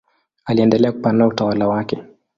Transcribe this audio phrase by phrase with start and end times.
[0.45, 1.97] Aliendelea kupanua utawala wake.